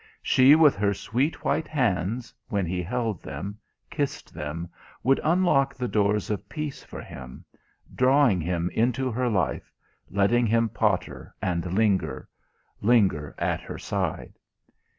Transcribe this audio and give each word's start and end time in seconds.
She, 0.23 0.55
with 0.55 0.75
her 0.77 0.95
sweet 0.95 1.45
white 1.45 1.67
hands, 1.67 2.33
when 2.49 2.65
he 2.65 2.81
held 2.81 3.21
them, 3.21 3.59
kissed 3.91 4.33
them, 4.33 4.67
would 5.03 5.21
unlock 5.23 5.75
the 5.75 5.87
doors 5.87 6.31
of 6.31 6.49
peace 6.49 6.83
for 6.83 7.01
him, 7.03 7.45
drawing 7.93 8.41
him 8.41 8.71
into 8.73 9.11
her 9.11 9.29
life, 9.29 9.71
letting 10.09 10.47
him 10.47 10.69
potter 10.69 11.35
and 11.39 11.73
linger 11.73 12.27
linger 12.81 13.35
at 13.37 13.61
her 13.61 13.77
side. 13.77 14.33